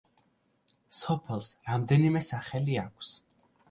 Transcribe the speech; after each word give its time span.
სოფელს 1.01 1.51
რამდენიმე 1.69 2.25
სახელი 2.33 2.85
აქვს. 2.91 3.19